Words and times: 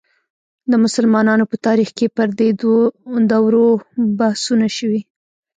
د 0.71 0.73
مسلمانانو 0.83 1.43
په 1.51 1.55
تاریخ 1.65 1.89
کې 1.97 2.07
پر 2.15 2.27
دې 2.39 2.49
دورو 3.31 3.67
بحثونه 4.19 4.67
شوي. 4.77 5.01